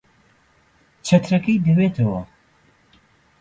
[1.05, 2.21] چەترەکەی دەوێتەوە.